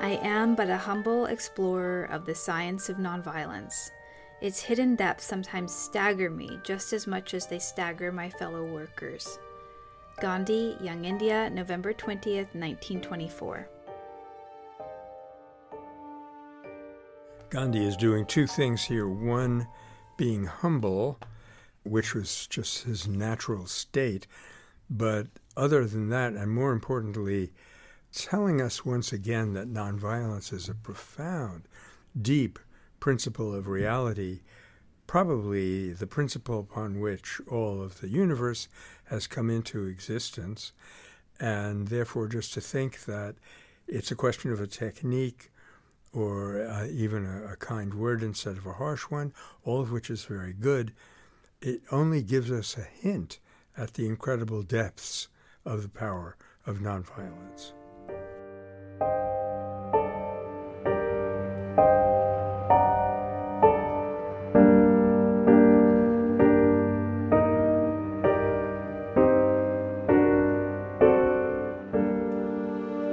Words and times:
I 0.00 0.10
am 0.22 0.54
but 0.54 0.70
a 0.70 0.76
humble 0.76 1.26
explorer 1.26 2.04
of 2.04 2.24
the 2.24 2.34
science 2.34 2.88
of 2.88 2.98
nonviolence. 2.98 3.90
Its 4.40 4.60
hidden 4.60 4.94
depths 4.94 5.24
sometimes 5.24 5.74
stagger 5.74 6.30
me 6.30 6.60
just 6.62 6.92
as 6.92 7.08
much 7.08 7.34
as 7.34 7.48
they 7.48 7.58
stagger 7.58 8.12
my 8.12 8.30
fellow 8.30 8.64
workers. 8.64 9.40
Gandhi, 10.20 10.76
Young 10.80 11.04
India, 11.04 11.50
November 11.50 11.92
20th, 11.92 12.54
1924. 12.54 13.68
Gandhi 17.50 17.84
is 17.84 17.96
doing 17.96 18.24
two 18.24 18.46
things 18.46 18.84
here. 18.84 19.08
One, 19.08 19.66
being 20.16 20.44
humble, 20.44 21.18
which 21.82 22.14
was 22.14 22.46
just 22.46 22.84
his 22.84 23.08
natural 23.08 23.66
state. 23.66 24.28
But 24.88 25.26
other 25.56 25.86
than 25.86 26.08
that, 26.10 26.34
and 26.34 26.52
more 26.52 26.72
importantly, 26.72 27.50
telling 28.12 28.60
us 28.60 28.84
once 28.84 29.12
again 29.12 29.52
that 29.54 29.72
nonviolence 29.72 30.52
is 30.52 30.68
a 30.68 30.74
profound, 30.74 31.68
deep 32.20 32.58
principle 33.00 33.54
of 33.54 33.68
reality, 33.68 34.40
probably 35.06 35.92
the 35.92 36.06
principle 36.06 36.60
upon 36.60 37.00
which 37.00 37.40
all 37.48 37.82
of 37.82 38.00
the 38.00 38.08
universe 38.08 38.68
has 39.04 39.26
come 39.26 39.50
into 39.50 39.86
existence. 39.86 40.72
And 41.40 41.88
therefore, 41.88 42.28
just 42.28 42.52
to 42.54 42.60
think 42.60 43.04
that 43.04 43.36
it's 43.86 44.10
a 44.10 44.16
question 44.16 44.52
of 44.52 44.60
a 44.60 44.66
technique 44.66 45.50
or 46.12 46.62
uh, 46.62 46.86
even 46.86 47.24
a, 47.24 47.52
a 47.52 47.56
kind 47.56 47.94
word 47.94 48.22
instead 48.22 48.56
of 48.56 48.66
a 48.66 48.74
harsh 48.74 49.04
one, 49.04 49.32
all 49.64 49.80
of 49.80 49.90
which 49.90 50.10
is 50.10 50.24
very 50.24 50.52
good, 50.52 50.92
it 51.60 51.82
only 51.90 52.22
gives 52.22 52.50
us 52.50 52.76
a 52.76 52.82
hint 52.82 53.38
at 53.76 53.94
the 53.94 54.06
incredible 54.06 54.62
depths 54.62 55.28
of 55.64 55.82
the 55.82 55.88
power 55.88 56.36
of 56.66 56.78
nonviolence. 56.78 57.72